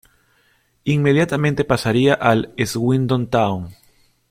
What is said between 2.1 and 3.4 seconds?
al Swindon